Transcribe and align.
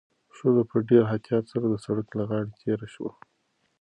ښځه 0.35 0.63
په 0.69 0.77
ډېر 0.89 1.01
احتیاط 1.07 1.45
سره 1.51 1.65
د 1.69 1.75
سړک 1.85 2.07
له 2.17 2.23
غاړې 2.29 2.51
تېره 2.61 2.87
شوه. 2.93 3.11